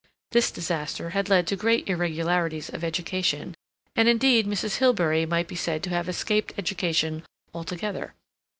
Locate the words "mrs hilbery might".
4.47-5.47